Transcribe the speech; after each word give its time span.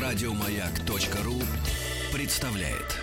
Радиомаяк.ру 0.00 1.40
представляет. 2.12 3.00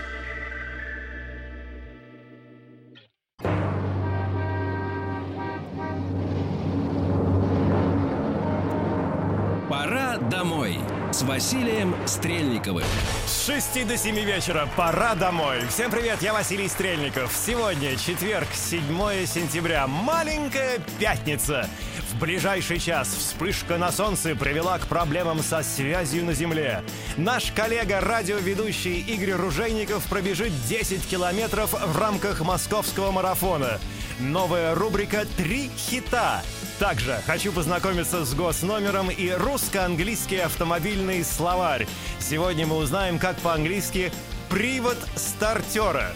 Пора 9.70 10.18
домой 10.30 10.78
с 11.14 11.24
Василием 11.24 11.94
Стрельниковым. 12.06 12.86
С 13.26 13.46
6 13.46 13.86
до 13.86 13.98
7 13.98 14.16
вечера 14.20 14.68
пора 14.78 15.14
домой. 15.16 15.60
Всем 15.68 15.92
привет, 15.92 16.22
я 16.22 16.32
Василий 16.32 16.70
Стрельников. 16.70 17.34
Сегодня 17.34 17.98
четверг, 17.98 18.48
7 18.54 18.82
сентября, 19.26 19.88
маленькая 19.88 20.80
пятница. 21.00 21.70
В 22.12 22.20
ближайший 22.20 22.80
час 22.80 23.10
вспышка 23.10 23.78
на 23.78 23.92
солнце 23.92 24.36
привела 24.36 24.80
к 24.80 24.88
проблемам 24.88 25.40
со 25.40 25.64
связью 25.64 26.24
на 26.24 26.34
Земле. 26.34 26.82
Наш 27.18 27.52
коллега, 27.52 28.00
радиоведущий 28.00 29.00
Игорь 29.02 29.34
Ружейников 29.34 30.06
пробежит 30.06 30.54
10 30.68 31.06
километров 31.08 31.74
в 31.74 31.98
рамках 31.98 32.40
московского 32.42 33.12
марафона. 33.12 33.80
Новая 34.20 34.76
рубрика 34.76 35.26
«Три 35.36 35.70
хита». 35.76 36.42
Также 36.82 37.22
хочу 37.28 37.52
познакомиться 37.52 38.26
с 38.26 38.34
госномером 38.34 39.12
и 39.12 39.30
русско-английский 39.30 40.38
автомобильный 40.38 41.24
словарь. 41.24 41.86
Сегодня 42.20 42.66
мы 42.66 42.78
узнаем, 42.78 43.20
как 43.20 43.38
по-английски 43.38 44.12
«привод 44.50 44.98
стартера». 45.16 46.08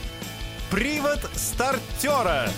Привод 0.71 1.19
стартера. 1.35 2.49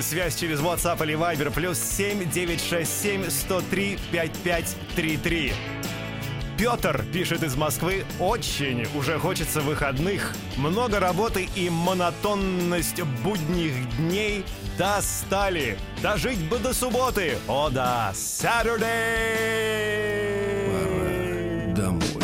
Связь 0.00 0.36
через 0.36 0.60
WhatsApp 0.60 1.04
или 1.04 1.18
Viber 1.18 1.52
плюс 1.52 1.78
7 1.78 2.30
967 2.30 3.28
103 3.28 3.98
5533. 4.10 5.52
Петр 6.58 7.04
пишет 7.12 7.44
из 7.44 7.54
Москвы, 7.54 8.04
очень 8.18 8.84
уже 8.96 9.16
хочется 9.20 9.60
выходных. 9.60 10.34
Много 10.56 10.98
работы 10.98 11.48
и 11.54 11.70
монотонность 11.70 13.00
будних 13.22 13.96
дней 13.96 14.44
достали. 14.76 15.78
Дожить 16.02 16.40
бы 16.48 16.58
до 16.58 16.74
субботы. 16.74 17.38
О 17.46 17.70
да, 17.70 18.10
Saturday! 18.12 18.82
Пора 20.66 21.74
домой. 21.76 22.17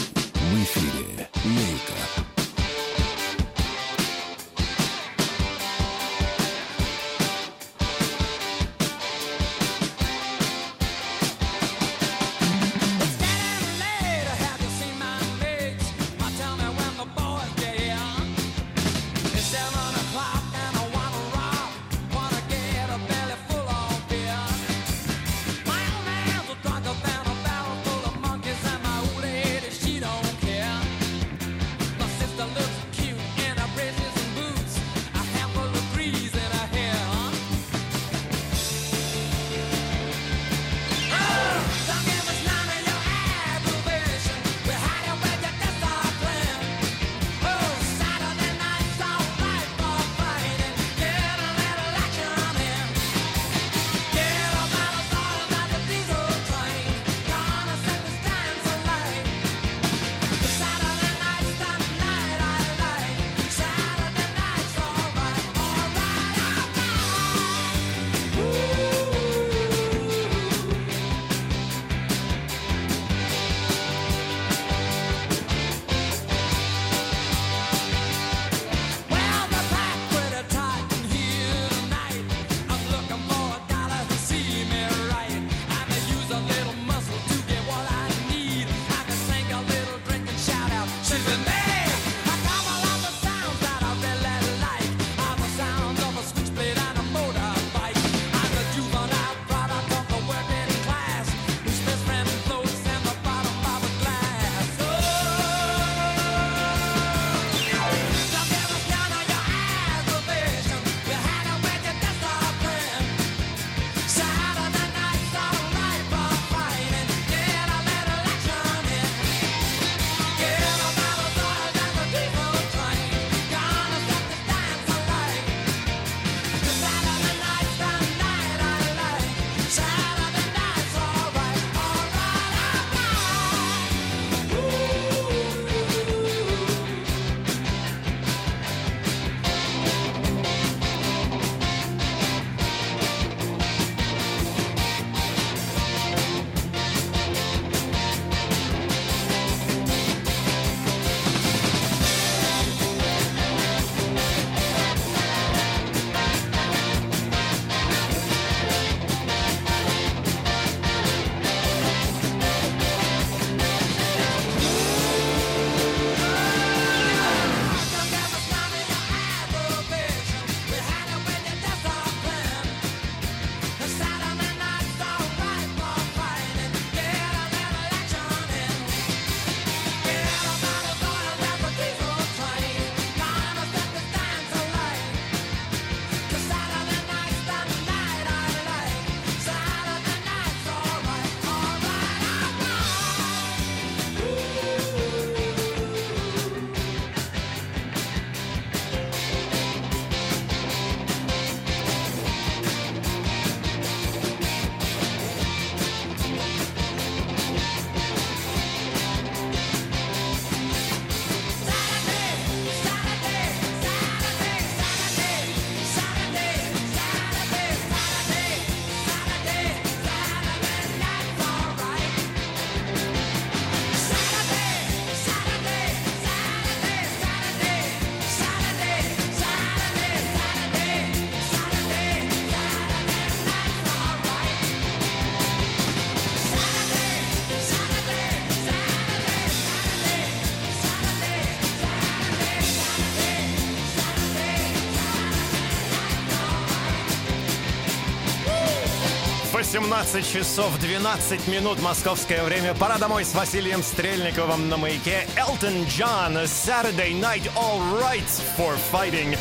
18 249.64 250.31
часов 250.31 250.78
12 250.78 251.49
минут 251.49 251.81
московское 251.81 252.44
время. 252.44 252.75
Пора 252.75 252.99
домой 252.99 253.25
с 253.25 253.34
Василием 253.34 253.82
Стрельниковым 253.82 254.69
на 254.69 254.76
маяке. 254.76 255.26
Элтон 255.37 255.84
Джон, 255.84 256.37
Saturday 256.44 257.19
Night 257.19 257.50
All 257.55 257.81
Right 257.99 258.28
for 258.58 258.76
Fighting. 258.93 259.38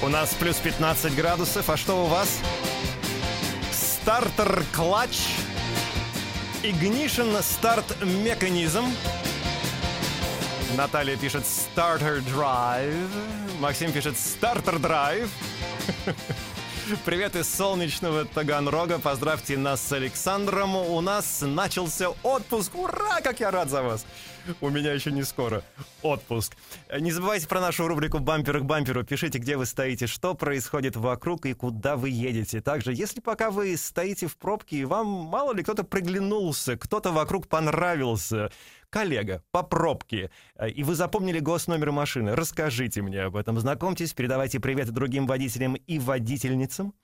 У 0.00 0.08
нас 0.08 0.32
плюс 0.34 0.58
15 0.58 1.12
градусов. 1.16 1.68
А 1.68 1.76
что 1.76 2.04
у 2.04 2.06
вас? 2.06 2.38
Стартер 3.72 4.62
клатч. 4.72 5.18
Ignition 6.62 7.42
старт 7.42 7.96
механизм. 8.02 8.84
Наталья 10.76 11.16
пишет 11.16 11.42
Starter 11.42 12.22
Drive. 12.24 13.10
Максим 13.58 13.90
пишет 13.90 14.14
Starter 14.14 14.80
Drive. 14.80 15.28
Привет 17.04 17.34
из 17.34 17.52
солнечного 17.52 18.24
Таганрога. 18.24 18.98
Поздравьте 18.98 19.56
нас 19.58 19.80
с 19.80 19.92
Александром. 19.92 20.76
У 20.76 21.00
нас 21.00 21.42
начался 21.42 22.10
отпуск. 22.22 22.74
Ура, 22.76 23.20
как 23.22 23.40
я 23.40 23.50
рад 23.50 23.70
за 23.70 23.82
вас. 23.82 24.06
У 24.60 24.68
меня 24.68 24.92
еще 24.92 25.10
не 25.10 25.24
скоро. 25.24 25.64
Отпуск. 26.02 26.56
Не 26.96 27.10
забывайте 27.10 27.48
про 27.48 27.60
нашу 27.60 27.88
рубрику 27.88 28.20
«Бампер 28.20 28.60
к 28.60 28.64
бамперу». 28.64 29.02
Пишите, 29.02 29.38
где 29.38 29.56
вы 29.56 29.66
стоите, 29.66 30.06
что 30.06 30.34
происходит 30.34 30.94
вокруг 30.94 31.46
и 31.46 31.54
куда 31.54 31.96
вы 31.96 32.10
едете. 32.10 32.60
Также, 32.60 32.92
если 32.92 33.20
пока 33.20 33.50
вы 33.50 33.76
стоите 33.76 34.28
в 34.28 34.36
пробке, 34.36 34.76
и 34.76 34.84
вам 34.84 35.06
мало 35.06 35.54
ли 35.54 35.64
кто-то 35.64 35.82
приглянулся, 35.82 36.76
кто-то 36.76 37.10
вокруг 37.10 37.48
понравился, 37.48 38.52
коллега 38.96 39.42
по 39.50 39.62
пробке, 39.62 40.30
э, 40.54 40.70
и 40.70 40.82
вы 40.82 40.94
запомнили 40.94 41.38
госномер 41.38 41.92
машины, 41.92 42.34
расскажите 42.34 43.02
мне 43.02 43.24
об 43.24 43.36
этом. 43.36 43.60
Знакомьтесь, 43.60 44.14
передавайте 44.14 44.58
привет 44.58 44.90
другим 44.90 45.26
водителям 45.26 45.74
и 45.74 45.98
водительницам. 45.98 46.94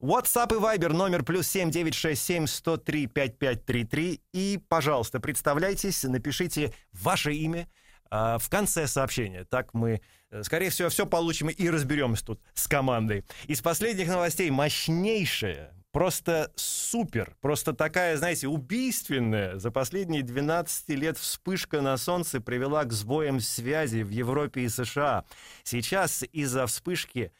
WhatsApp 0.00 0.54
и 0.54 0.60
Viber 0.60 0.92
номер 0.92 1.24
плюс 1.24 1.48
7967 1.48 2.46
103 2.46 3.06
5533. 3.08 4.20
И, 4.32 4.60
пожалуйста, 4.68 5.18
представляйтесь, 5.18 6.04
напишите 6.04 6.72
ваше 6.92 7.34
имя 7.34 7.66
э, 8.12 8.38
в 8.38 8.48
конце 8.48 8.86
сообщения. 8.86 9.42
Так 9.42 9.74
мы, 9.74 10.02
э, 10.30 10.44
скорее 10.44 10.70
всего, 10.70 10.88
все 10.88 11.04
получим 11.04 11.48
и 11.48 11.68
разберемся 11.68 12.26
тут 12.26 12.40
с 12.54 12.68
командой. 12.68 13.24
Из 13.48 13.60
последних 13.60 14.06
новостей 14.06 14.50
мощнейшая 14.50 15.74
просто 15.92 16.50
супер, 16.56 17.36
просто 17.40 17.72
такая, 17.72 18.16
знаете, 18.16 18.48
убийственная 18.48 19.58
за 19.58 19.70
последние 19.70 20.22
12 20.22 20.88
лет 20.90 21.18
вспышка 21.18 21.80
на 21.80 21.96
Солнце 21.96 22.40
привела 22.40 22.84
к 22.84 22.92
сбоям 22.92 23.40
связи 23.40 24.02
в 24.02 24.10
Европе 24.10 24.62
и 24.62 24.68
США. 24.68 25.24
Сейчас 25.64 26.24
из-за 26.32 26.66
вспышки 26.66 27.32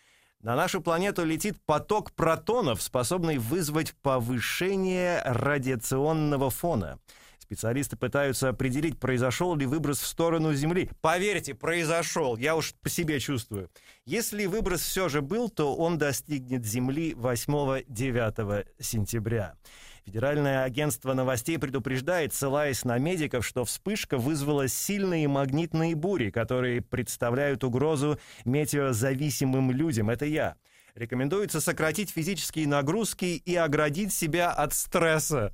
на 0.42 0.56
нашу 0.56 0.80
планету 0.80 1.24
летит 1.24 1.60
поток 1.66 2.12
протонов, 2.12 2.82
способный 2.82 3.38
вызвать 3.38 3.94
повышение 4.02 5.22
радиационного 5.24 6.50
фона. 6.50 6.98
Специалисты 7.50 7.96
пытаются 7.96 8.50
определить, 8.50 9.00
произошел 9.00 9.56
ли 9.56 9.66
выброс 9.66 9.98
в 9.98 10.06
сторону 10.06 10.54
Земли. 10.54 10.88
Поверьте, 11.00 11.52
произошел, 11.52 12.36
я 12.36 12.54
уж 12.54 12.74
по 12.74 12.88
себе 12.88 13.18
чувствую. 13.18 13.68
Если 14.06 14.46
выброс 14.46 14.82
все 14.82 15.08
же 15.08 15.20
был, 15.20 15.50
то 15.50 15.74
он 15.74 15.98
достигнет 15.98 16.64
Земли 16.64 17.12
8-9 17.12 18.66
сентября. 18.78 19.54
Федеральное 20.04 20.62
агентство 20.62 21.12
новостей 21.12 21.58
предупреждает, 21.58 22.32
ссылаясь 22.32 22.84
на 22.84 22.96
медиков, 22.98 23.44
что 23.44 23.64
вспышка 23.64 24.16
вызвала 24.16 24.68
сильные 24.68 25.26
магнитные 25.26 25.96
бури, 25.96 26.30
которые 26.30 26.82
представляют 26.82 27.64
угрозу 27.64 28.20
метеозависимым 28.44 29.72
людям. 29.72 30.08
Это 30.08 30.24
я. 30.24 30.54
Рекомендуется 30.94 31.60
сократить 31.60 32.10
физические 32.10 32.68
нагрузки 32.68 33.24
и 33.24 33.56
оградить 33.56 34.12
себя 34.12 34.52
от 34.52 34.72
стресса. 34.72 35.52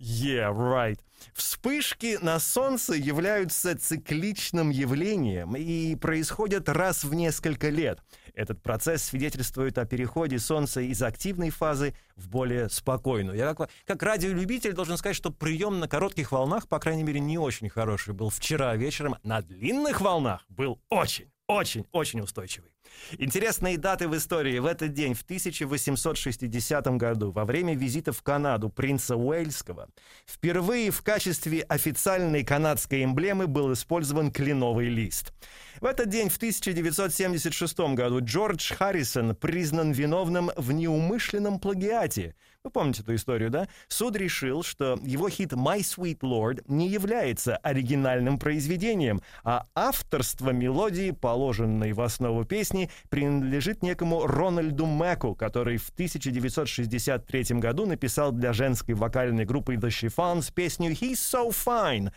Yeah, 0.00 0.50
right. 0.56 0.98
Вспышки 1.34 2.18
на 2.22 2.38
Солнце 2.40 2.94
являются 2.94 3.78
цикличным 3.78 4.70
явлением 4.70 5.54
и 5.54 5.94
происходят 5.94 6.70
раз 6.70 7.04
в 7.04 7.12
несколько 7.12 7.68
лет. 7.68 8.00
Этот 8.34 8.62
процесс 8.62 9.02
свидетельствует 9.02 9.76
о 9.76 9.84
переходе 9.84 10.38
Солнца 10.38 10.80
из 10.80 11.02
активной 11.02 11.50
фазы 11.50 11.94
в 12.16 12.30
более 12.30 12.70
спокойную. 12.70 13.36
Я 13.36 13.54
как, 13.54 13.68
как 13.84 14.02
радиолюбитель 14.02 14.72
должен 14.72 14.96
сказать, 14.96 15.16
что 15.16 15.30
прием 15.30 15.80
на 15.80 15.88
коротких 15.88 16.32
волнах, 16.32 16.66
по 16.66 16.78
крайней 16.78 17.02
мере, 17.02 17.20
не 17.20 17.36
очень 17.36 17.68
хороший 17.68 18.14
был 18.14 18.30
вчера 18.30 18.74
вечером. 18.76 19.16
На 19.22 19.42
длинных 19.42 20.00
волнах 20.00 20.46
был 20.48 20.80
очень, 20.88 21.30
очень, 21.46 21.84
очень 21.92 22.20
устойчивый. 22.20 22.69
Интересные 23.18 23.78
даты 23.78 24.08
в 24.08 24.16
истории. 24.16 24.58
В 24.58 24.66
этот 24.66 24.92
день, 24.92 25.14
в 25.14 25.22
1860 25.22 26.86
году, 26.96 27.30
во 27.32 27.44
время 27.44 27.74
визита 27.74 28.12
в 28.12 28.22
Канаду 28.22 28.68
принца 28.68 29.16
Уэльского, 29.16 29.88
впервые 30.26 30.90
в 30.90 31.02
качестве 31.02 31.62
официальной 31.62 32.44
канадской 32.44 33.04
эмблемы 33.04 33.46
был 33.46 33.72
использован 33.72 34.30
кленовый 34.30 34.88
лист. 34.88 35.32
В 35.80 35.86
этот 35.86 36.10
день, 36.10 36.28
в 36.28 36.36
1976 36.36 37.78
году, 37.94 38.20
Джордж 38.20 38.74
Харрисон 38.74 39.34
признан 39.34 39.92
виновным 39.92 40.50
в 40.56 40.72
неумышленном 40.72 41.58
плагиате– 41.58 42.34
вы 42.62 42.70
помните 42.70 43.00
эту 43.00 43.14
историю, 43.14 43.48
да? 43.48 43.68
Суд 43.88 44.16
решил, 44.16 44.62
что 44.62 44.98
его 45.02 45.30
хит 45.30 45.54
«My 45.54 45.78
Sweet 45.78 46.18
Lord» 46.18 46.62
не 46.68 46.88
является 46.88 47.56
оригинальным 47.56 48.38
произведением, 48.38 49.22
а 49.44 49.64
авторство 49.74 50.50
мелодии, 50.50 51.12
положенной 51.12 51.94
в 51.94 52.02
основу 52.02 52.44
песни, 52.44 52.90
принадлежит 53.08 53.82
некому 53.82 54.26
Рональду 54.26 54.84
Мэку, 54.84 55.34
который 55.34 55.78
в 55.78 55.88
1963 55.88 57.44
году 57.58 57.86
написал 57.86 58.30
для 58.30 58.52
женской 58.52 58.94
вокальной 58.94 59.46
группы 59.46 59.76
The 59.76 59.88
Chiffons 59.88 60.52
песню 60.52 60.90
«He's 60.90 61.14
So 61.14 61.48
Fine». 61.48 62.12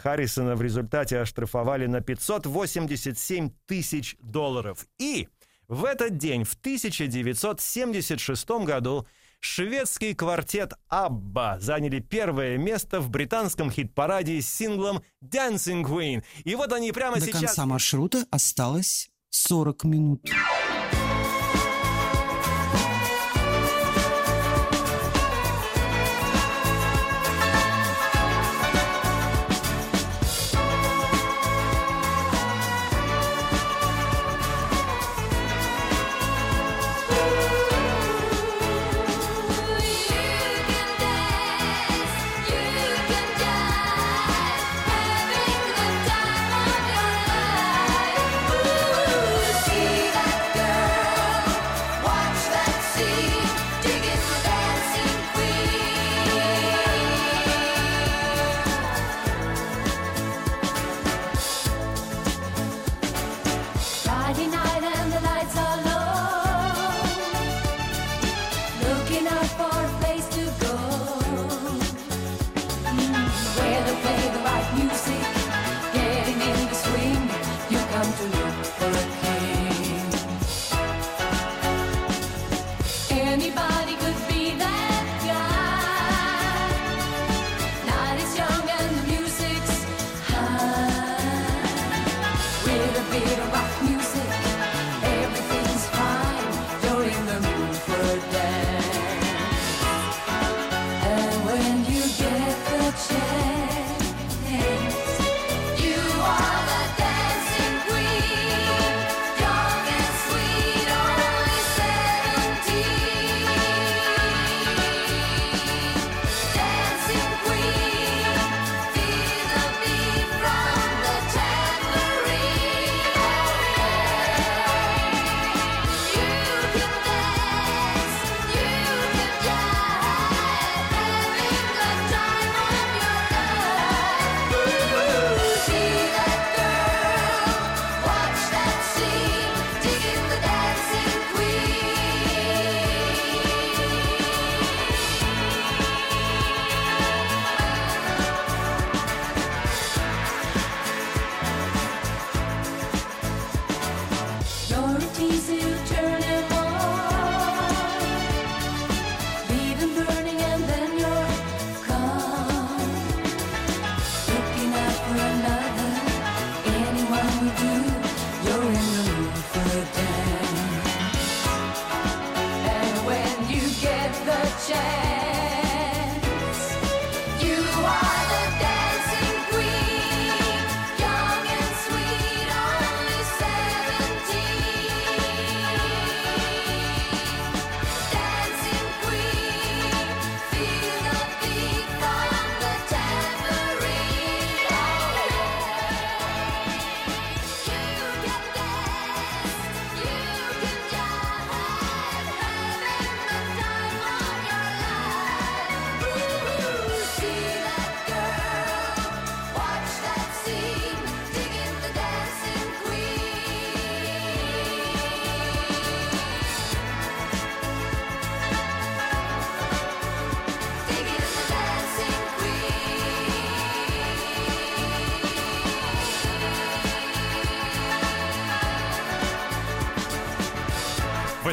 Харрисона 0.00 0.54
в 0.56 0.62
результате 0.62 1.18
оштрафовали 1.18 1.86
на 1.86 2.00
587 2.00 3.50
тысяч 3.66 4.16
долларов. 4.20 4.86
И 4.98 5.28
в 5.68 5.84
этот 5.84 6.16
день, 6.16 6.44
в 6.44 6.54
1976 6.54 8.50
году, 8.64 9.06
шведский 9.40 10.14
квартет 10.14 10.72
«Абба» 10.88 11.58
заняли 11.60 12.00
первое 12.00 12.56
место 12.56 13.00
в 13.00 13.10
британском 13.10 13.70
хит-параде 13.70 14.40
с 14.40 14.48
синглом 14.48 15.02
«Dancing 15.22 15.84
Queen». 15.84 16.24
И 16.44 16.54
вот 16.54 16.72
они 16.72 16.92
прямо 16.92 17.16
До 17.16 17.26
сейчас... 17.26 17.40
До 17.40 17.46
конца 17.46 17.66
маршрута 17.66 18.26
осталось 18.30 19.10
40 19.30 19.84
минут. 19.84 20.22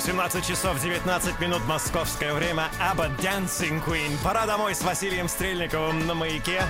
18 0.05 0.45
часов 0.45 0.79
19 0.83 1.39
минут 1.39 1.65
московское 1.65 2.31
время. 2.35 2.69
Аба 2.79 3.07
Dancing 3.23 3.83
Queen. 3.83 4.11
Пора 4.23 4.45
домой 4.45 4.75
с 4.75 4.83
Василием 4.83 5.27
Стрельниковым 5.27 6.05
на 6.05 6.13
маяке. 6.13 6.61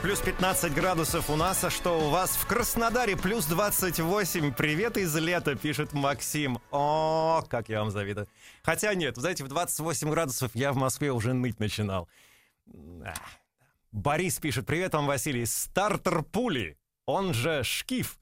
Плюс 0.00 0.20
15 0.20 0.72
градусов 0.72 1.28
у 1.28 1.36
нас, 1.36 1.62
а 1.62 1.68
что 1.68 2.00
у 2.00 2.08
вас? 2.08 2.30
В 2.36 2.46
Краснодаре 2.46 3.18
плюс 3.18 3.44
28. 3.44 4.54
Привет 4.54 4.96
из 4.96 5.14
лета, 5.14 5.56
пишет 5.56 5.92
Максим. 5.92 6.58
О, 6.70 7.44
как 7.50 7.68
я 7.68 7.80
вам 7.80 7.90
завидую. 7.90 8.26
Хотя 8.62 8.94
нет, 8.94 9.16
вы 9.16 9.20
знаете, 9.20 9.44
в 9.44 9.48
28 9.48 10.08
градусов 10.08 10.50
я 10.54 10.72
в 10.72 10.76
Москве 10.76 11.12
уже 11.12 11.34
ныть 11.34 11.60
начинал. 11.60 12.08
Борис 13.92 14.38
пишет, 14.38 14.64
привет 14.64 14.94
вам, 14.94 15.06
Василий. 15.06 15.44
Стартер 15.44 16.22
пули, 16.22 16.78
он 17.04 17.34
же 17.34 17.62
Шкиф. 17.62 18.18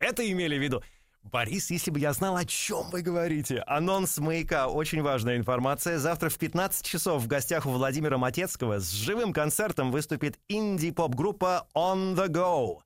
Это 0.00 0.28
имели 0.28 0.58
в 0.58 0.62
виду. 0.62 0.82
Борис, 1.30 1.70
если 1.70 1.90
бы 1.90 1.98
я 1.98 2.12
знал, 2.12 2.36
о 2.36 2.44
чем 2.44 2.90
вы 2.90 3.02
говорите. 3.02 3.62
Анонс 3.66 4.18
«Маяка»— 4.18 4.68
очень 4.68 5.02
важная 5.02 5.36
информация. 5.36 5.98
Завтра 5.98 6.30
в 6.30 6.38
15 6.38 6.86
часов 6.86 7.22
в 7.22 7.26
гостях 7.26 7.66
у 7.66 7.70
Владимира 7.70 8.16
Матецкого 8.16 8.80
с 8.80 8.90
живым 8.90 9.32
концертом 9.32 9.90
выступит 9.90 10.38
инди-поп-группа 10.48 11.68
«On 11.74 12.14
the 12.14 12.28
Go». 12.28 12.78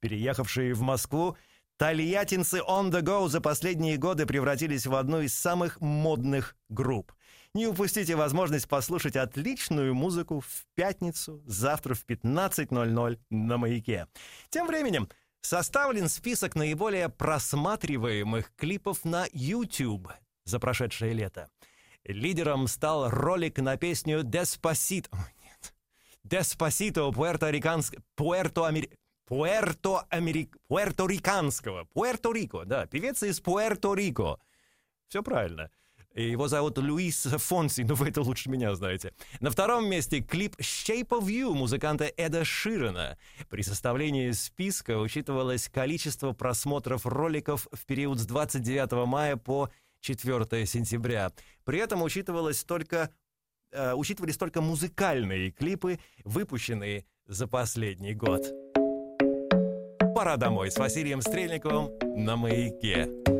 Переехавшие 0.00 0.72
в 0.72 0.80
Москву, 0.80 1.36
тольяттинцы 1.76 2.60
«On 2.66 2.90
the 2.90 3.02
Go» 3.02 3.28
за 3.28 3.42
последние 3.42 3.98
годы 3.98 4.24
превратились 4.24 4.86
в 4.86 4.94
одну 4.94 5.20
из 5.20 5.34
самых 5.34 5.80
модных 5.80 6.56
групп. 6.70 7.12
Не 7.54 7.66
упустите 7.66 8.16
возможность 8.16 8.68
послушать 8.68 9.16
отличную 9.16 9.94
музыку 9.94 10.40
в 10.40 10.64
пятницу, 10.74 11.42
завтра 11.44 11.94
в 11.94 12.06
15.00 12.06 13.18
на 13.30 13.58
«Маяке». 13.58 14.06
Тем 14.48 14.68
временем 14.68 15.08
составлен 15.42 16.08
список 16.08 16.54
наиболее 16.54 17.08
просматриваемых 17.08 18.52
клипов 18.56 19.04
на 19.04 19.26
YouTube 19.32 20.08
за 20.44 20.58
прошедшее 20.58 21.12
лето. 21.12 21.48
Лидером 22.04 22.66
стал 22.66 23.10
ролик 23.10 23.58
на 23.58 23.76
песню 23.76 24.22
«Деспасито». 24.22 25.08
О, 25.12 25.18
нет. 25.42 25.74
«Деспасито» 26.24 27.10
пуэрториканск... 27.12 27.96
Пуэрто-Амери... 28.16 28.90
Пуэрто-Америк... 29.28 30.56
Пуэрто-Рико, 30.68 32.64
да. 32.64 32.86
Певец 32.86 33.22
из 33.22 33.40
Пуэрто-Рико. 33.40 34.38
Все 35.08 35.22
правильно. 35.22 35.70
Его 36.14 36.48
зовут 36.48 36.78
Луис 36.78 37.22
Фонси, 37.24 37.82
но 37.88 37.94
вы 37.94 38.08
это 38.08 38.22
лучше 38.22 38.50
меня 38.50 38.74
знаете. 38.74 39.12
На 39.40 39.50
втором 39.50 39.88
месте 39.88 40.20
клип 40.20 40.56
«Shape 40.60 41.08
of 41.08 41.26
You» 41.26 41.52
музыканта 41.52 42.12
Эда 42.16 42.44
Ширена. 42.44 43.16
При 43.48 43.62
составлении 43.62 44.32
списка 44.32 44.98
учитывалось 44.98 45.68
количество 45.68 46.32
просмотров 46.32 47.06
роликов 47.06 47.68
в 47.72 47.86
период 47.86 48.18
с 48.18 48.26
29 48.26 49.06
мая 49.06 49.36
по 49.36 49.70
4 50.00 50.66
сентября. 50.66 51.30
При 51.64 51.78
этом 51.78 52.02
учитывалось 52.02 52.64
только, 52.64 53.10
э, 53.70 53.94
учитывались 53.94 54.36
только 54.36 54.60
музыкальные 54.60 55.52
клипы, 55.52 56.00
выпущенные 56.24 57.04
за 57.26 57.46
последний 57.46 58.14
год. 58.14 58.50
Пора 60.14 60.36
домой 60.36 60.70
с 60.70 60.76
Василием 60.76 61.20
Стрельниковым 61.22 61.92
на 62.16 62.36
«Маяке». 62.36 63.39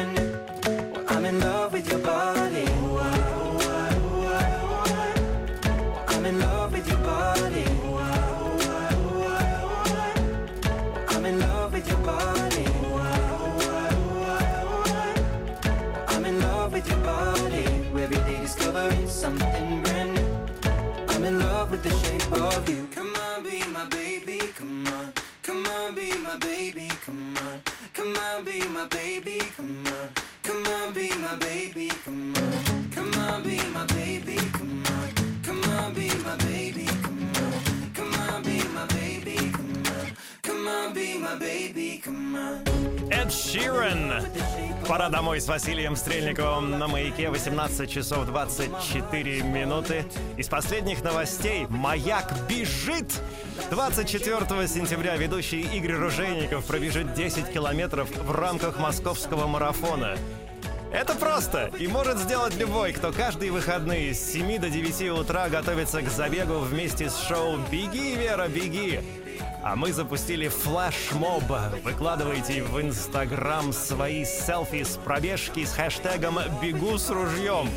Ширен. 43.51 44.13
Пора 44.87 45.09
домой 45.09 45.41
с 45.41 45.47
Василием 45.47 45.97
Стрельниковым 45.97 46.79
на 46.79 46.87
маяке 46.87 47.29
18 47.29 47.91
часов 47.91 48.25
24 48.25 49.43
минуты. 49.43 50.05
Из 50.37 50.47
последних 50.47 51.03
новостей 51.03 51.65
«Маяк 51.67 52.31
бежит!» 52.47 53.11
24 53.69 54.67
сентября 54.69 55.17
ведущий 55.17 55.61
Игорь 55.61 55.95
Ружейников 55.95 56.63
пробежит 56.63 57.13
10 57.13 57.51
километров 57.51 58.09
в 58.09 58.31
рамках 58.31 58.79
московского 58.79 59.47
марафона. 59.47 60.15
Это 60.91 61.15
просто 61.15 61.71
и 61.79 61.87
может 61.87 62.17
сделать 62.17 62.55
любой, 62.57 62.91
кто 62.91 63.13
каждые 63.13 63.51
выходные 63.51 64.13
с 64.13 64.31
7 64.33 64.59
до 64.59 64.69
9 64.69 65.09
утра 65.19 65.47
готовится 65.47 66.01
к 66.01 66.09
забегу 66.09 66.59
вместе 66.59 67.09
с 67.09 67.17
шоу 67.17 67.59
«Беги, 67.71 68.15
Вера, 68.15 68.49
беги!» 68.49 68.99
А 69.63 69.75
мы 69.75 69.93
запустили 69.93 70.49
флешмоб. 70.49 71.43
Выкладывайте 71.83 72.63
в 72.63 72.81
Инстаграм 72.81 73.71
свои 73.71 74.25
селфи 74.25 74.83
с 74.83 74.97
пробежки 74.97 75.63
с 75.63 75.73
хэштегом 75.73 76.39
«Бегу 76.61 76.97
с 76.97 77.09
ружьем». 77.09 77.69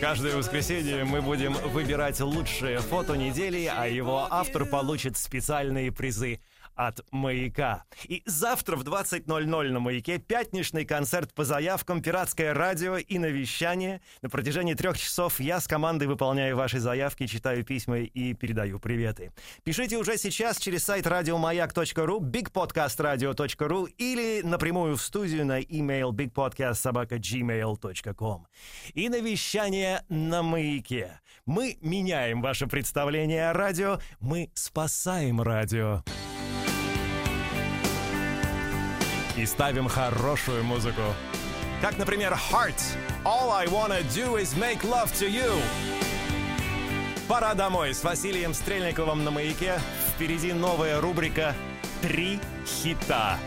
Каждое 0.00 0.36
воскресенье 0.36 1.04
мы 1.04 1.22
будем 1.22 1.54
выбирать 1.72 2.20
лучшее 2.20 2.80
фото 2.80 3.14
недели, 3.14 3.72
а 3.74 3.86
его 3.86 4.26
автор 4.28 4.66
получит 4.66 5.16
специальные 5.16 5.92
призы 5.92 6.40
от 6.74 7.00
«Маяка». 7.10 7.84
И 8.04 8.22
завтра 8.26 8.76
в 8.76 8.82
20.00 8.82 9.70
на 9.70 9.80
«Маяке» 9.80 10.18
пятничный 10.18 10.84
концерт 10.84 11.32
по 11.34 11.44
заявкам 11.44 12.02
«Пиратское 12.02 12.52
радио» 12.54 12.96
и 12.96 13.18
навещание. 13.18 14.00
На 14.22 14.28
протяжении 14.28 14.74
трех 14.74 14.98
часов 14.98 15.40
я 15.40 15.60
с 15.60 15.66
командой 15.66 16.08
выполняю 16.08 16.56
ваши 16.56 16.80
заявки, 16.80 17.26
читаю 17.26 17.64
письма 17.64 17.98
и 17.98 18.34
передаю 18.34 18.78
приветы. 18.78 19.32
Пишите 19.64 19.96
уже 19.96 20.18
сейчас 20.18 20.58
через 20.58 20.84
сайт 20.84 21.06
радиомаяк.ру, 21.06 22.20
bigpodcastradio.ru 22.20 23.88
или 23.98 24.42
напрямую 24.42 24.96
в 24.96 25.02
студию 25.02 25.46
на 25.46 25.60
email 25.60 26.10
bigpodcastsobaka.gmail.com. 26.10 28.46
И 28.94 29.08
навещание 29.08 30.02
на 30.08 30.42
«Маяке». 30.42 31.20
Мы 31.46 31.78
меняем 31.80 32.42
ваше 32.42 32.66
представление 32.66 33.50
о 33.50 33.52
радио, 33.52 34.00
мы 34.20 34.50
спасаем 34.54 35.42
радио. 35.42 36.02
И 39.40 39.46
ставим 39.46 39.88
хорошую 39.88 40.64
музыку. 40.64 41.02
Как, 41.80 41.96
например, 41.96 42.32
Hearts. 42.32 42.96
All 43.24 43.50
I 43.50 43.66
wanna 43.66 44.02
do 44.14 44.36
is 44.36 44.54
make 44.54 44.82
love 44.82 45.10
to 45.14 45.28
you. 45.28 45.50
Пора 47.26 47.54
домой 47.54 47.94
с 47.94 48.04
Василием 48.04 48.52
Стрельниковым 48.52 49.24
на 49.24 49.30
маяке. 49.30 49.80
Впереди 50.14 50.52
новая 50.52 51.00
рубрика 51.00 51.54
«Три 52.02 52.38
хита». 52.66 53.38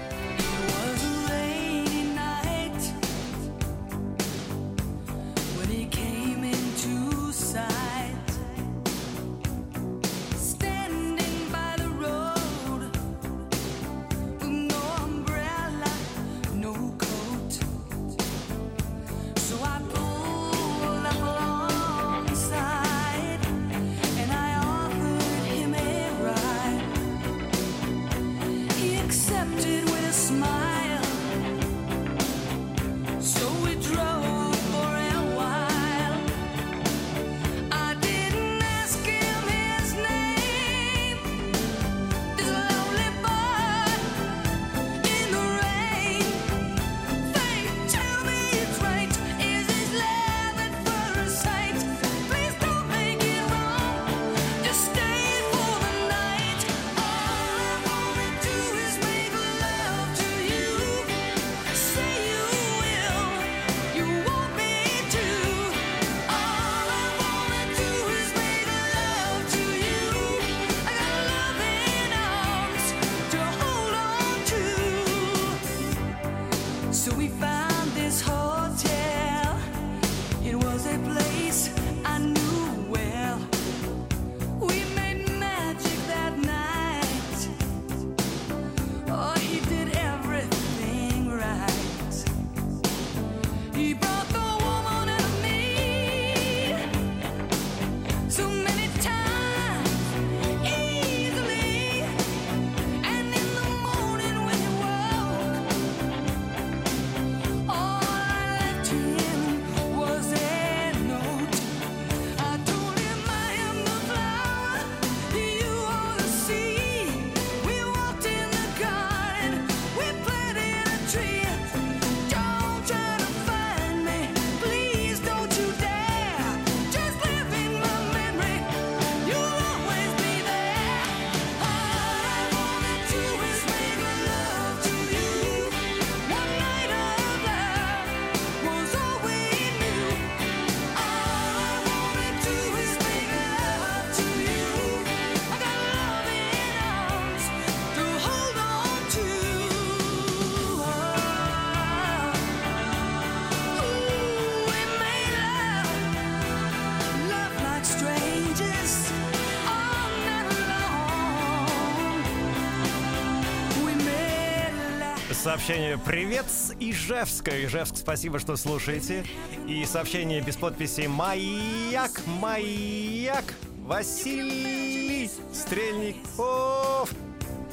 Сообщение 165.53 165.99
«Привет 165.99 166.45
с 166.49 166.73
Ижевска». 166.79 167.51
Ижевск, 167.63 167.97
спасибо, 167.97 168.39
что 168.39 168.55
слушаете. 168.55 169.23
И 169.67 169.85
сообщение 169.85 170.41
без 170.41 170.55
подписи 170.55 171.05
«Маяк, 171.05 172.21
маяк, 172.25 173.43
Василий 173.85 175.29
Стрельников». 175.53 177.13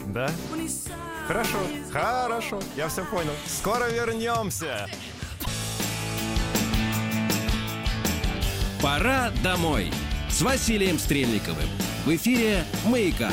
Да? 0.09 0.31
Хорошо, 1.27 1.57
хорошо, 1.91 2.61
я 2.77 2.89
все 2.89 3.03
понял. 3.07 3.33
Скоро 3.47 3.89
вернемся. 3.89 4.87
Пора 8.83 9.31
домой 9.43 9.91
с 10.29 10.43
Василием 10.43 10.99
Стрельниковым. 10.99 11.69
В 12.05 12.15
эфире 12.15 12.63
«Маяка». 12.85 13.31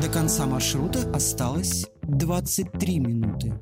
До 0.00 0.08
конца 0.08 0.46
маршрута 0.46 1.00
осталось 1.14 1.89
23 2.18 3.00
минуты. 3.00 3.52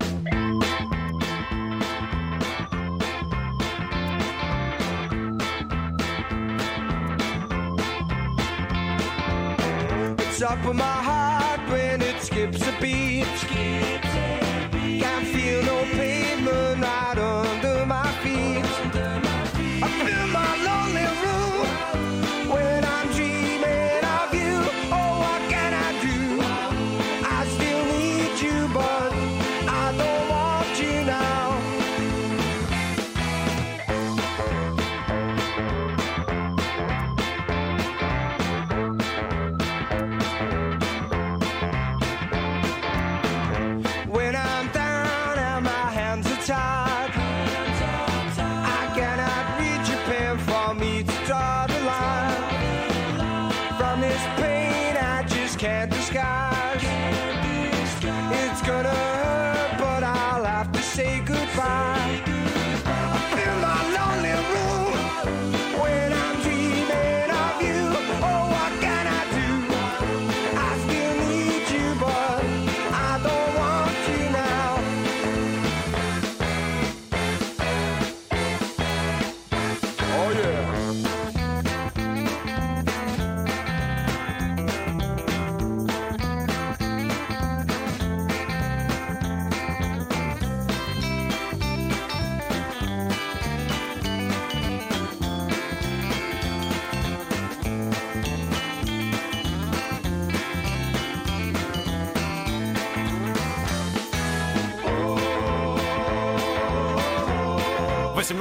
Top 10.38 10.64
of 10.64 10.76
my 10.76 10.84
heart 10.84 11.60
when 11.68 12.00
it's 12.00 12.26
skips 12.26 12.62
a 12.66 12.72
beat. 12.80 13.26
Can't 13.48 14.07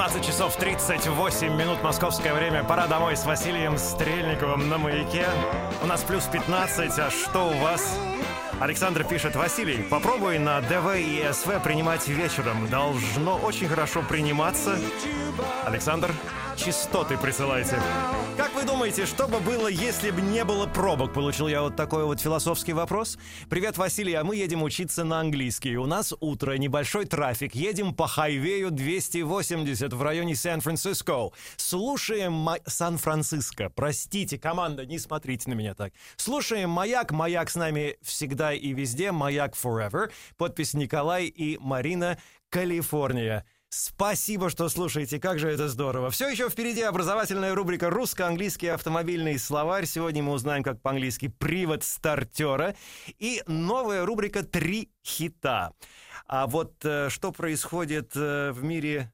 18 0.08 0.26
часов 0.26 0.56
38 0.56 1.54
минут 1.54 1.84
московское 1.84 2.34
время. 2.34 2.64
Пора 2.64 2.88
домой 2.88 3.18
с 3.18 3.26
Василием 3.26 3.78
Стрельниковым 3.78 4.70
на 4.70 4.78
маяке. 4.78 5.26
У 5.84 5.86
нас 5.86 6.02
плюс 6.02 6.24
15, 6.24 6.98
а 6.98 7.12
что 7.12 7.50
у 7.50 7.58
вас? 7.58 8.00
Александр 8.62 9.04
пишет, 9.04 9.36
Василий, 9.36 9.84
попробуй 9.84 10.40
на 10.40 10.62
ДВ 10.62 10.96
и 10.98 11.28
СВ 11.34 11.62
принимать 11.62 12.08
вечером. 12.08 12.70
Должно 12.70 13.36
очень 13.36 13.68
хорошо 13.68 14.02
приниматься. 14.02 14.80
Александр, 15.66 16.14
частоты 16.56 17.18
присылайте. 17.18 17.78
Вы 18.58 18.66
думаете, 18.66 19.06
что 19.06 19.28
бы 19.28 19.40
было, 19.40 19.68
если 19.68 20.10
бы 20.10 20.20
не 20.20 20.44
было 20.44 20.66
пробок? 20.66 21.14
Получил 21.14 21.48
я 21.48 21.62
вот 21.62 21.76
такой 21.76 22.06
вот 22.06 22.20
философский 22.20 22.74
вопрос. 22.74 23.20
Привет, 23.52 23.78
Василий, 23.78 24.16
а 24.16 24.24
мы 24.24 24.36
едем 24.36 24.64
учиться 24.64 25.04
на 25.04 25.20
английский. 25.20 25.78
У 25.78 25.86
нас 25.86 26.12
утро, 26.22 26.58
небольшой 26.58 27.06
трафик. 27.06 27.54
Едем 27.54 27.94
по 27.94 28.08
хайвею 28.08 28.72
280 28.72 29.94
в 29.94 30.02
районе 30.02 30.36
Сан-Франциско. 30.36 31.30
Слушаем 31.56 32.34
ма- 32.34 32.58
Сан-Франциско. 32.66 33.70
Простите, 33.70 34.40
команда, 34.40 34.88
не 34.88 34.98
смотрите 34.98 35.52
на 35.52 35.54
меня 35.54 35.76
так. 35.76 35.94
Слушаем 36.16 36.72
«Маяк». 36.72 37.12
«Маяк» 37.12 37.52
с 37.52 37.56
нами 37.56 37.98
всегда 38.02 38.54
и 38.56 38.74
везде. 38.74 39.12
«Маяк 39.12 39.54
Forever». 39.54 40.10
Подпись 40.36 40.74
Николай 40.74 41.26
и 41.26 41.60
Марина, 41.60 42.18
Калифорния. 42.50 43.46
Спасибо, 43.70 44.50
что 44.50 44.70
слушаете, 44.70 45.20
как 45.20 45.40
же 45.40 45.50
это 45.50 45.68
здорово. 45.68 46.10
Все 46.10 46.30
еще 46.30 46.50
впереди 46.50 46.82
образовательная 46.82 47.54
рубрика 47.54 47.90
«Русско-английский 47.90 48.68
автомобильный 48.68 49.38
словарь». 49.38 49.86
Сегодня 49.86 50.24
мы 50.24 50.32
узнаем, 50.32 50.64
как 50.64 50.82
по-английски 50.82 51.28
«Привод 51.28 51.84
стартера». 51.84 52.76
И 53.20 53.44
новая 53.46 54.06
рубрика 54.06 54.44
«Три 54.44 54.90
хита». 55.06 55.74
А 56.28 56.48
вот 56.48 56.74
э, 56.84 57.10
что 57.10 57.32
происходит 57.34 58.12
э, 58.16 58.52
в 58.52 58.64
мире 58.64 59.12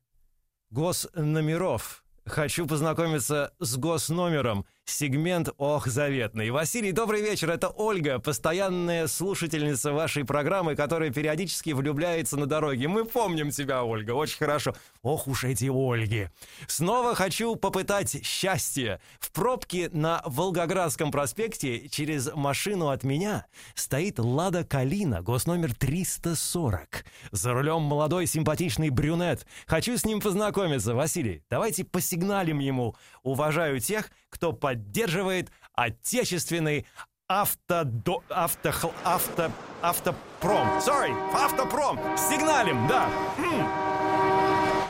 госномеров? 0.70 2.04
Хочу 2.26 2.68
познакомиться 2.68 3.54
с 3.60 3.76
госномером. 3.78 4.66
Сегмент 4.86 5.50
«Ох, 5.58 5.88
заветный». 5.88 6.50
Василий, 6.52 6.92
добрый 6.92 7.22
вечер. 7.22 7.50
Это 7.50 7.70
Ольга, 7.70 8.20
постоянная 8.20 9.08
слушательница 9.08 9.94
вашей 9.94 10.26
программы, 10.26 10.76
которая 10.76 11.10
периодически 11.10 11.70
влюбляется 11.70 12.36
на 12.36 12.48
дороге. 12.48 12.90
Мы 12.90 13.06
помним 13.06 13.50
тебя, 13.52 13.86
Ольга, 13.86 14.12
очень 14.12 14.40
хорошо. 14.40 14.76
Ох 15.02 15.28
уж 15.28 15.46
эти 15.46 15.72
Ольги. 15.72 16.28
Снова 16.68 17.16
хочу 17.16 17.56
попытать 17.56 18.26
счастье. 18.26 19.00
В 19.22 19.32
пробке 19.32 19.90
на 19.94 20.22
Волгоградском 20.26 21.12
проспекте 21.12 21.88
через 21.88 22.34
машину 22.34 22.90
от 22.90 23.06
меня 23.06 23.46
стоит 23.76 24.20
«Лада 24.20 24.66
Калина», 24.66 25.22
госномер 25.22 25.74
340. 25.74 27.06
За 27.32 27.54
рулем 27.54 27.84
молодой 27.84 28.28
симпатичный 28.28 28.90
брюнет. 28.90 29.48
Хочу 29.66 29.98
с 29.98 30.04
ним 30.04 30.20
познакомиться. 30.20 30.94
Василий, 30.94 31.42
давайте 31.50 31.86
посигналим 31.86 32.60
ему. 32.60 32.98
Уважаю 33.24 33.80
тех, 33.80 34.12
кто 34.34 34.52
поддерживает 34.52 35.52
отечественный 35.76 36.88
автодо... 37.28 38.24
авто... 38.30 38.94
авто... 39.04 39.52
автопром. 39.82 40.68
Sorry, 40.80 41.16
автопром. 41.34 42.00
Сигналим, 42.18 42.88
да. 42.88 43.08
М. 43.38 43.68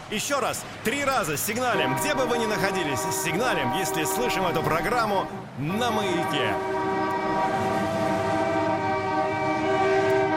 Еще 0.10 0.40
раз, 0.40 0.64
три 0.84 1.04
раза 1.04 1.36
сигналим, 1.36 1.96
где 1.98 2.14
бы 2.14 2.26
вы 2.26 2.38
ни 2.38 2.46
находились, 2.46 3.00
сигналим, 3.24 3.74
если 3.74 4.04
слышим 4.06 4.46
эту 4.46 4.64
программу 4.64 5.28
на 5.58 5.92
маяке. 5.92 6.54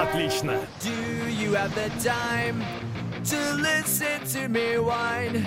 Отлично. 0.01 0.61
Do 0.81 1.29
you 1.29 1.53
have 1.53 1.75
the 1.75 1.91
time 2.03 2.65
to 3.25 3.55
listen 3.55 4.21
to 4.33 4.49
me 4.49 4.79
whine 4.79 5.47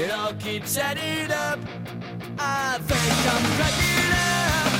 It 0.00 0.12
all 0.12 0.32
keeps 0.34 0.78
adding 0.78 1.32
up. 1.32 1.58
I 2.38 2.78
think 2.88 3.18
I'm 3.32 3.44
cracking 3.56 4.12
up. 4.14 4.70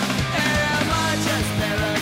Am 0.47 0.87
I 0.93 1.17
just 1.27 1.51
paranoid? 1.59 1.98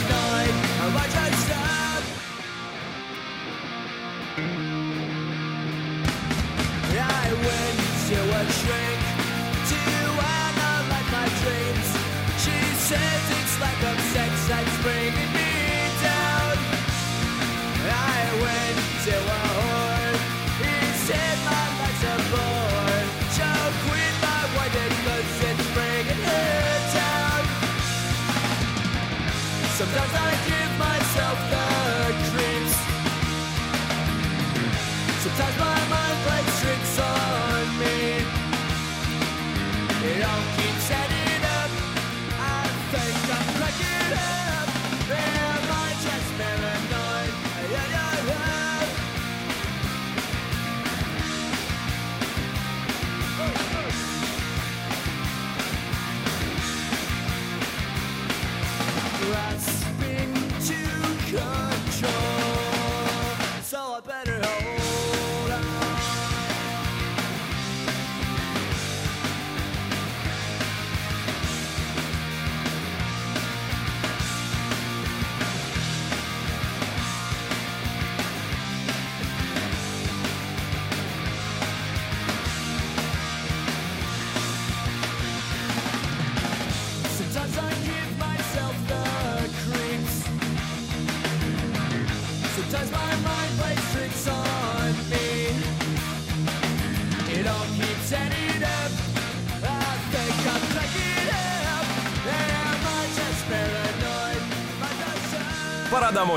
All 40.22 40.42
keeps 40.56 40.90
adding 40.90 41.25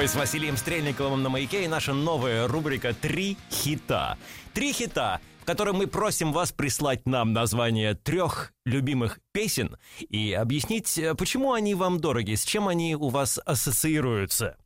с 0.10 0.16
Василием 0.16 0.58
Стрельниковым 0.58 1.22
на 1.22 1.30
маяке 1.30 1.66
и 1.66 1.68
наша 1.68 1.94
новая 1.94 2.48
рубрика 2.48 2.96
«Три 2.96 3.38
хита». 3.52 4.18
Три 4.56 4.74
хита, 4.74 5.22
в 5.40 5.46
котором 5.46 5.76
мы 5.76 5.86
просим 5.86 6.34
вас 6.34 6.52
прислать 6.52 7.06
нам 7.06 7.32
название 7.32 7.94
трех 7.94 8.52
любимых 8.66 9.20
песен 9.34 9.78
и 10.00 10.34
объяснить, 10.34 10.98
э, 10.98 11.14
почему 11.14 11.54
они 11.54 11.76
вам 11.76 12.00
дороги, 12.00 12.34
с 12.34 12.44
чем 12.44 12.68
они 12.68 12.96
у 12.96 13.10
вас 13.10 13.40
ассоциируются. 13.46 14.58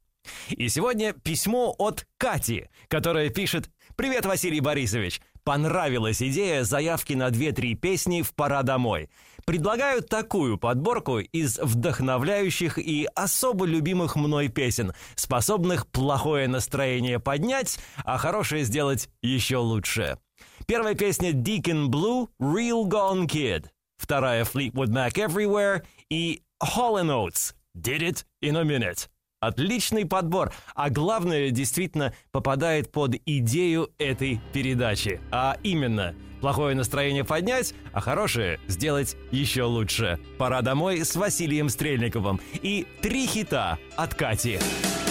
И 0.48 0.70
сегодня 0.70 1.12
письмо 1.12 1.76
от 1.78 2.08
Кати, 2.18 2.70
которая 2.88 3.30
пишет 3.30 3.70
«Привет, 3.98 4.26
Василий 4.26 4.62
Борисович! 4.62 5.20
Понравилась 5.44 6.22
идея 6.22 6.64
заявки 6.64 7.14
на 7.14 7.28
2-3 7.28 7.76
песни 7.76 8.22
в 8.22 8.34
«Пора 8.34 8.64
домой». 8.64 9.10
Предлагаю 9.46 10.02
такую 10.02 10.58
подборку 10.58 11.20
из 11.20 11.60
вдохновляющих 11.60 12.78
и 12.78 13.08
особо 13.14 13.66
любимых 13.66 14.16
мной 14.16 14.48
песен, 14.48 14.94
способных 15.16 15.86
плохое 15.88 16.48
настроение 16.48 17.20
поднять, 17.20 17.78
а 18.06 18.18
хорошее 18.18 18.64
сделать 18.64 19.10
еще 19.22 19.58
лучше. 19.58 20.18
Первая 20.66 20.96
песня 20.96 21.32
Deacon 21.32 21.88
Blue 21.88 22.30
«Real 22.42 22.86
Gone 22.86 23.28
Kid». 23.28 23.66
Вторая 23.98 24.46
Fleetwood 24.46 24.92
Mac 24.94 25.16
«Everywhere» 25.16 25.84
и 26.10 26.44
Hall 26.64 27.04
Oates 27.04 27.54
«Did 27.76 28.00
It 28.00 28.26
in 28.42 28.56
a 28.56 28.64
Minute». 28.64 29.10
Отличный 29.48 30.06
подбор, 30.06 30.54
а 30.74 30.90
главное, 30.90 31.50
действительно 31.50 32.14
попадает 32.32 32.92
под 32.92 33.16
идею 33.26 33.90
этой 33.98 34.40
передачи. 34.54 35.20
А 35.32 35.58
именно, 35.64 36.16
плохое 36.40 36.76
настроение 36.76 37.26
поднять, 37.26 37.74
а 37.92 38.00
хорошее 38.00 38.60
сделать 38.68 39.18
еще 39.32 39.64
лучше. 39.64 40.18
Пора 40.38 40.62
домой 40.62 41.04
с 41.04 41.16
Василием 41.18 41.68
Стрельниковым. 41.68 42.40
И 42.62 42.88
три 43.02 43.28
хита 43.28 43.78
от 43.98 44.16
Кати. 44.16 44.56
Cause 44.56 45.03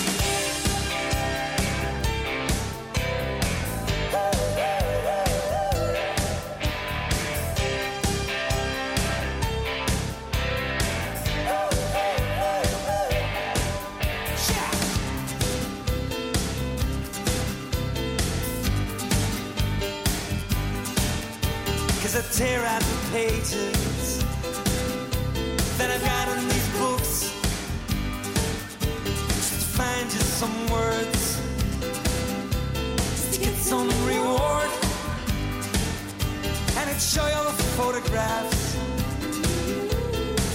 show 37.02 37.26
you 37.26 37.44
the 37.44 37.62
photographs 37.76 38.76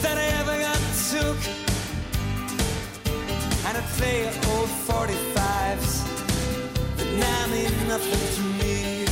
that 0.02 0.18
I 0.18 0.28
ever 0.40 0.58
got 0.58 0.80
took 1.12 1.40
and 3.66 3.78
I'd 3.78 3.90
play 3.98 4.26
old 4.52 4.70
45s 4.88 6.06
that 6.96 7.10
now 7.20 7.48
mean 7.52 7.88
nothing 7.90 8.24
to 8.36 8.44
me 8.64 9.06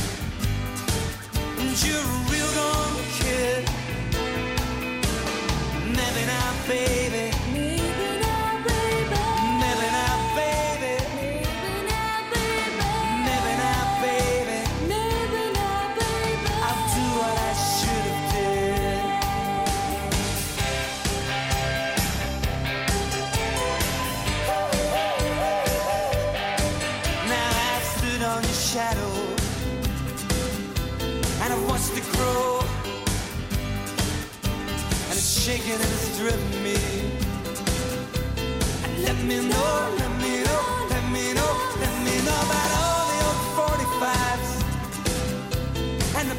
and 1.58 1.84
you're 1.84 1.98
a 1.98 2.30
real 2.32 2.50
gone 2.58 2.96
kid. 3.18 3.68
Maybe 5.98 6.22
not, 6.26 6.54
baby. 6.66 7.35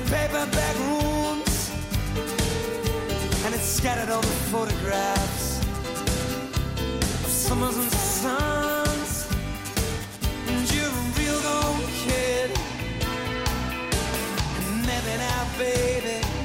Paperback 0.10 0.76
rooms. 0.80 1.72
And 3.46 3.54
it's 3.54 3.66
scattered 3.66 4.10
the 4.22 4.28
photographs 4.52 5.60
of 7.26 7.30
summers 7.30 7.78
and 7.78 7.92
suns. 7.92 9.28
And 10.48 10.74
you're 10.74 10.86
a 10.86 11.20
real 11.20 11.42
gone 11.42 11.84
kid. 12.04 12.52
and 14.58 14.86
Maybe 14.86 15.18
now, 15.18 15.48
baby. 15.58 16.37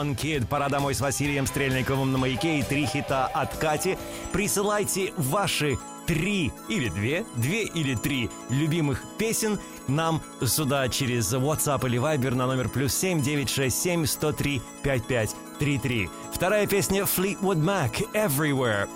Gone 0.00 0.16
Kid. 0.16 0.46
Пора 0.46 0.68
домой 0.68 0.94
с 0.94 1.00
Василием 1.00 1.46
Стрельниковым 1.46 2.12
на 2.12 2.18
маяке 2.18 2.58
и 2.58 2.62
три 2.62 2.86
хита 2.86 3.26
от 3.26 3.54
Кати. 3.56 3.98
Присылайте 4.32 5.12
ваши 5.16 5.78
три 6.06 6.52
или 6.68 6.88
две, 6.88 7.24
две 7.36 7.64
или 7.64 7.94
три 7.94 8.30
любимых 8.48 9.02
песен 9.18 9.58
нам 9.88 10.22
сюда 10.44 10.88
через 10.88 11.32
WhatsApp 11.32 11.86
или 11.86 11.98
Viber 11.98 12.34
на 12.34 12.46
номер 12.46 12.68
плюс 12.68 12.94
7 12.94 13.20
967 13.20 14.06
103 14.06 14.62
5533. 14.82 16.10
Вторая 16.32 16.66
песня 16.66 17.02
Fleetwood 17.02 17.62
Mac 17.62 18.02
Everywhere. 18.14 18.88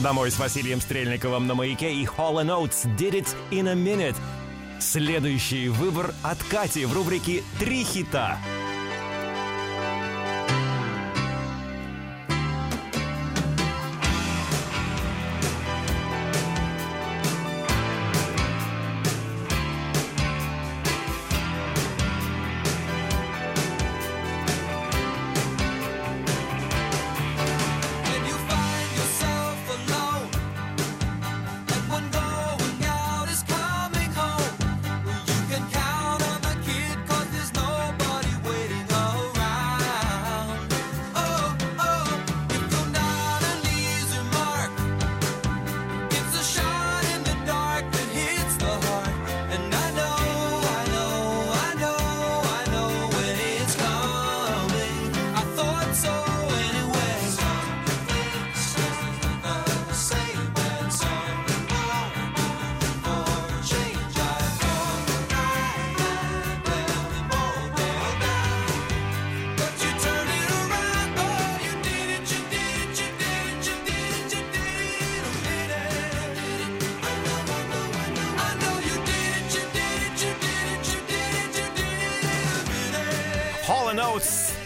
Домой» 0.00 0.30
с 0.30 0.38
Василием 0.38 0.80
Стрельниковым 0.80 1.46
на 1.46 1.54
«Маяке» 1.54 1.92
и 1.92 2.04
Hall 2.04 2.42
Oates 2.44 2.86
«Did 2.96 3.12
it 3.12 3.28
in 3.50 3.68
a 3.68 3.74
minute». 3.74 4.16
Следующий 4.80 5.68
выбор 5.68 6.14
от 6.22 6.42
Кати 6.44 6.84
в 6.84 6.92
рубрике 6.92 7.42
«Три 7.58 7.84
хита». 7.84 8.38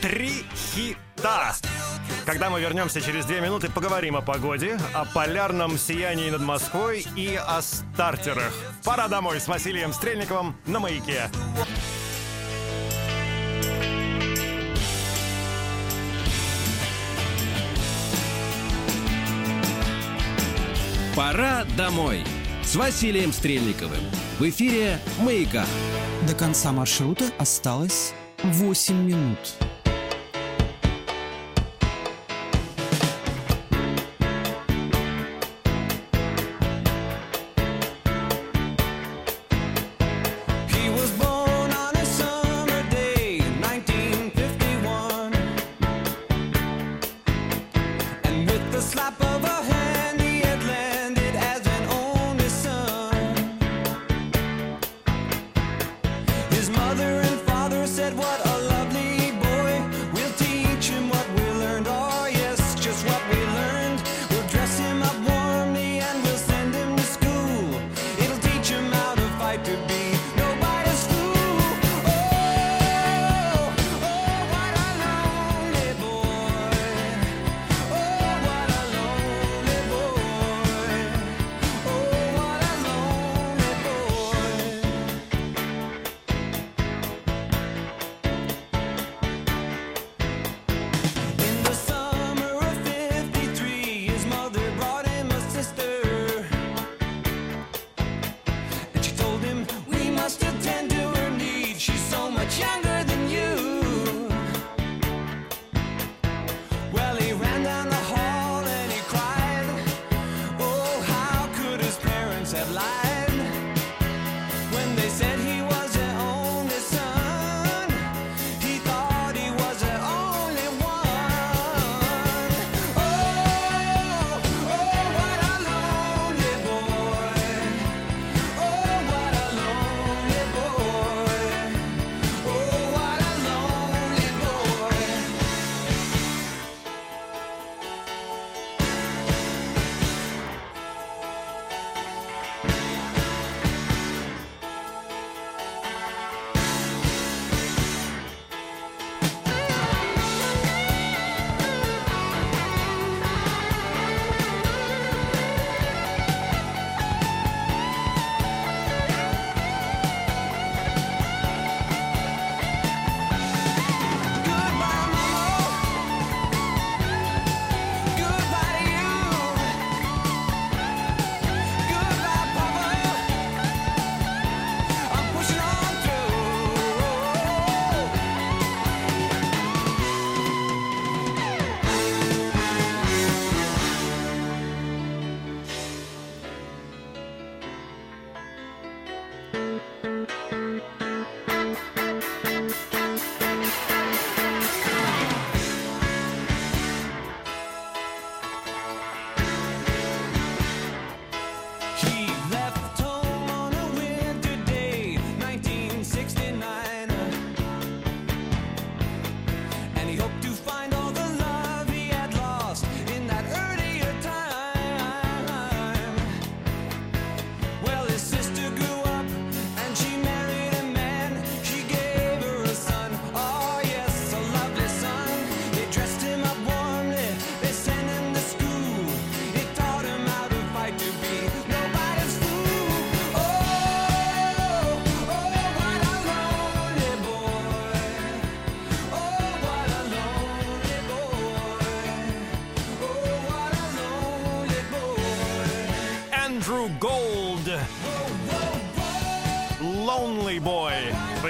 Три 0.02 0.44
хита. 0.56 1.54
Когда 2.26 2.50
мы 2.50 2.60
вернемся 2.60 3.00
через 3.00 3.24
две 3.24 3.40
минуты, 3.40 3.70
поговорим 3.70 4.16
о 4.16 4.20
погоде, 4.20 4.76
о 4.92 5.04
полярном 5.04 5.78
сиянии 5.78 6.28
над 6.28 6.42
Москвой 6.42 7.06
и 7.14 7.36
о 7.36 7.62
стартерах. 7.62 8.52
Пора 8.82 9.06
домой 9.06 9.38
с 9.38 9.46
Василием 9.46 9.92
Стрельниковым 9.92 10.56
на 10.66 10.80
«Маяке». 10.80 11.30
«Пора 21.14 21.64
домой» 21.76 22.24
с 22.64 22.74
Василием 22.74 23.32
Стрельниковым. 23.32 24.00
В 24.40 24.48
эфире 24.48 24.98
«Маяка». 25.20 25.64
До 26.26 26.34
конца 26.34 26.72
маршрута 26.72 27.30
осталось 27.38 28.14
8 28.42 28.96
минут. 28.96 29.38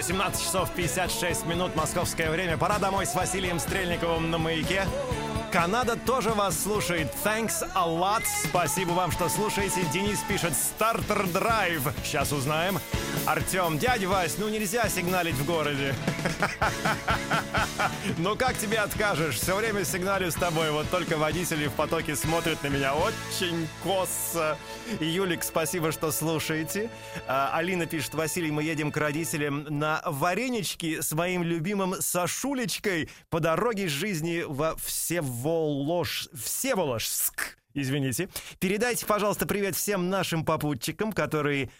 18 0.03 0.42
часов 0.42 0.68
56 0.74 1.46
минут 1.46 1.76
московское 1.76 2.28
время. 2.32 2.59
Пора 2.59 2.80
домой 2.80 3.07
с 3.07 3.14
Василием 3.14 3.61
Стрельниковым 3.61 4.32
на 4.32 4.38
маяке. 4.38 4.84
Канада 5.53 5.96
тоже 5.96 6.30
вас 6.30 6.61
слушает. 6.61 7.07
Thanks 7.24 7.64
a 7.76 7.86
lot. 7.86 8.24
Спасибо 8.48 8.90
вам, 8.90 9.12
что 9.12 9.28
слушаете. 9.28 9.84
Денис 9.92 10.18
пишет 10.26 10.55
«Стартер 10.55 11.28
драйв». 11.28 11.86
Сейчас 12.03 12.32
узнаем. 12.32 12.80
Артем, 13.25 13.79
дядя 13.79 14.09
Вась, 14.09 14.37
ну 14.39 14.49
нельзя 14.49 14.89
сигналить 14.89 15.37
в 15.37 15.47
городе. 15.47 15.95
Ну 18.18 18.37
как 18.37 18.57
тебе 18.59 18.79
откажешь? 18.79 19.37
Все 19.37 19.57
время 19.57 19.85
сигналю 19.85 20.31
с 20.31 20.35
тобой. 20.35 20.70
Вот 20.70 20.89
только 20.91 21.16
водители 21.16 21.66
в 21.66 21.73
потоке 21.73 22.16
смотрят 22.16 22.62
на 22.62 22.68
меня 22.68 22.95
очень 22.95 23.68
косо. 23.83 24.57
Юлик, 25.01 25.43
спасибо, 25.43 25.93
что 25.93 26.11
слушаете. 26.12 26.91
А, 27.27 27.51
Алина 27.57 27.87
пишет, 27.87 28.14
Василий, 28.14 28.51
мы 28.51 28.62
едем 28.62 28.93
к 28.93 28.97
родителям 28.97 29.64
на 29.68 30.03
варенички 30.05 31.01
с 31.01 31.12
моим 31.12 31.43
любимым 31.43 31.95
Сашулечкой 32.01 33.09
по 33.31 33.41
дороге 33.41 33.89
жизни 33.89 34.45
во 34.47 34.77
Всеволож... 34.77 36.29
Всеволожск. 36.35 37.59
Извините. 37.75 38.29
Передайте, 38.59 39.07
пожалуйста, 39.07 39.47
привет 39.47 39.77
всем 39.77 40.11
нашим 40.11 40.45
попутчикам, 40.45 41.12
которые 41.12 41.70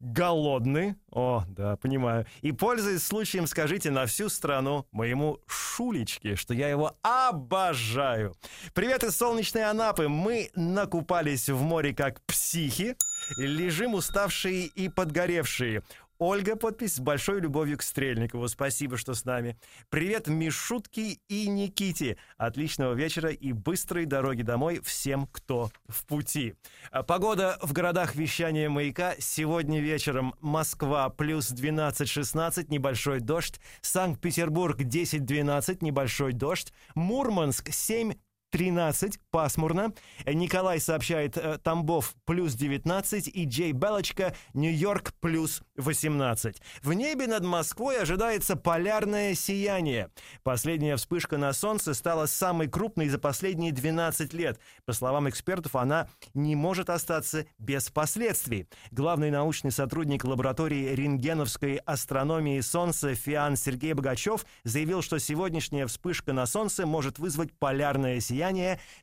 голодны. 0.00 0.96
О, 1.10 1.44
да, 1.48 1.76
понимаю. 1.76 2.26
И, 2.40 2.52
пользуясь 2.52 3.02
случаем, 3.02 3.46
скажите 3.46 3.90
на 3.90 4.06
всю 4.06 4.28
страну 4.28 4.86
моему 4.90 5.38
Шулечке, 5.46 6.36
что 6.36 6.54
я 6.54 6.68
его 6.68 6.96
обожаю. 7.02 8.34
Привет 8.74 9.04
из 9.04 9.16
солнечной 9.16 9.64
Анапы. 9.64 10.08
Мы 10.08 10.50
накупались 10.54 11.48
в 11.48 11.60
море 11.62 11.94
как 11.94 12.20
психи, 12.22 12.96
лежим 13.36 13.94
уставшие 13.94 14.66
и 14.66 14.88
подгоревшие. 14.88 15.82
Ольга, 16.20 16.54
подпись 16.54 16.96
с 16.96 17.00
большой 17.00 17.40
любовью 17.40 17.78
к 17.78 17.82
Стрельникову. 17.82 18.46
Спасибо, 18.46 18.98
что 18.98 19.14
с 19.14 19.24
нами. 19.24 19.58
Привет 19.88 20.28
Мишутке 20.28 21.18
и 21.28 21.48
Никите. 21.48 22.18
Отличного 22.36 22.92
вечера 22.92 23.30
и 23.30 23.52
быстрой 23.52 24.04
дороги 24.04 24.42
домой 24.42 24.82
всем, 24.84 25.26
кто 25.32 25.70
в 25.88 26.04
пути. 26.04 26.56
А, 26.90 27.02
Погода 27.02 27.58
в 27.62 27.72
городах 27.72 28.16
вещания 28.16 28.68
маяка. 28.68 29.14
Сегодня 29.18 29.80
вечером 29.80 30.34
Москва 30.42 31.08
плюс 31.08 31.50
12-16, 31.52 32.66
небольшой 32.68 33.20
дождь. 33.20 33.58
Санкт-Петербург 33.80 34.78
10-12, 34.78 35.78
небольшой 35.80 36.34
дождь. 36.34 36.74
Мурманск 36.94 37.72
7 37.72 38.12
13, 38.50 39.18
пасмурно. 39.30 39.92
Николай 40.26 40.80
сообщает 40.80 41.36
э, 41.36 41.58
Тамбов 41.62 42.14
плюс 42.24 42.54
19 42.54 43.28
и 43.28 43.44
Джей 43.44 43.72
Белочка 43.72 44.34
Нью-Йорк 44.54 45.12
плюс 45.20 45.62
18. 45.76 46.60
В 46.82 46.92
небе 46.92 47.26
над 47.26 47.44
Москвой 47.44 48.00
ожидается 48.00 48.56
полярное 48.56 49.34
сияние. 49.34 50.10
Последняя 50.42 50.96
вспышка 50.96 51.38
на 51.38 51.52
Солнце 51.52 51.94
стала 51.94 52.26
самой 52.26 52.68
крупной 52.68 53.08
за 53.08 53.18
последние 53.18 53.72
12 53.72 54.32
лет. 54.34 54.58
По 54.84 54.92
словам 54.92 55.28
экспертов, 55.28 55.76
она 55.76 56.08
не 56.34 56.56
может 56.56 56.90
остаться 56.90 57.46
без 57.58 57.88
последствий. 57.90 58.66
Главный 58.90 59.30
научный 59.30 59.70
сотрудник 59.70 60.24
лаборатории 60.24 60.94
рентгеновской 60.94 61.76
астрономии 61.76 62.60
Солнца 62.60 63.14
Фиан 63.14 63.56
Сергей 63.56 63.92
Богачев 63.92 64.44
заявил, 64.64 65.02
что 65.02 65.18
сегодняшняя 65.18 65.86
вспышка 65.86 66.32
на 66.32 66.46
Солнце 66.46 66.84
может 66.86 67.18
вызвать 67.18 67.52
полярное 67.58 68.20
сияние, 68.20 68.39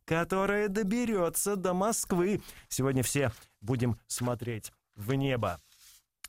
которое 0.06 0.68
доберется 0.68 1.56
до 1.56 1.74
Москвы. 1.74 2.42
Сегодня 2.70 3.04
все 3.04 3.32
будем 3.62 4.00
смотреть 4.08 4.72
в 4.96 5.14
небо. 5.14 5.62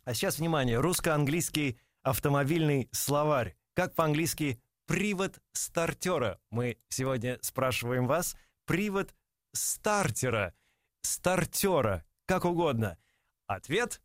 А 0.04 0.14
сейчас, 0.14 0.38
внимание, 0.38 0.78
русско-английский 0.78 1.78
автомобильный 2.02 2.88
словарь. 2.92 3.56
Как 3.74 3.94
по-английски 3.94 4.60
привод 4.86 5.38
стартера? 5.52 6.40
Мы 6.50 6.78
сегодня 6.88 7.38
спрашиваем 7.42 8.06
вас. 8.06 8.36
Привод 8.64 9.14
стартера, 9.52 10.54
стартера, 11.02 12.04
как 12.26 12.44
угодно. 12.44 12.98
Ответ? 13.46 14.02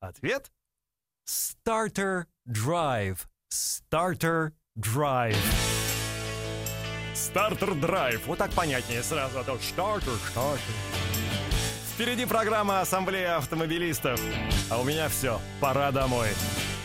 Ответ? 0.00 0.52
Starter 1.26 2.26
drive. 2.46 3.26
Starter 3.50 4.52
drive. 4.76 5.83
Стартер 7.24 7.74
драйв. 7.74 8.26
Вот 8.26 8.38
так 8.38 8.52
понятнее 8.52 9.02
сразу. 9.02 9.38
А 9.38 9.44
то 9.44 9.58
стартер, 9.62 10.12
стартер. 10.30 10.74
Впереди 11.94 12.26
программа 12.26 12.80
Ассамблея 12.80 13.36
автомобилистов. 13.38 14.20
А 14.68 14.78
у 14.78 14.84
меня 14.84 15.08
все. 15.08 15.40
Пора 15.58 15.90
домой. 15.90 16.28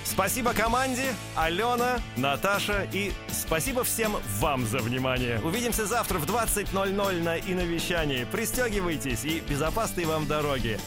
Спасибо 0.06 0.54
команде, 0.54 1.14
Алена, 1.36 2.00
Наташа 2.18 2.88
и 2.92 3.12
спасибо 3.32 3.84
всем 3.84 4.16
вам 4.40 4.66
за 4.66 4.80
внимание. 4.80 5.40
Увидимся 5.44 5.86
завтра 5.86 6.18
в 6.18 6.26
20.00 6.26 7.22
на 7.22 7.38
Иновещании. 7.38 8.26
Пристегивайтесь 8.32 9.24
и 9.26 9.42
безопасной 9.42 10.06
вам 10.06 10.26
дороги. 10.26 10.80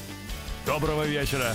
Доброго 0.67 1.05
вечера. 1.05 1.55